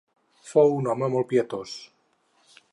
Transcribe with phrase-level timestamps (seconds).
[0.51, 1.77] Fou un home molt pietós.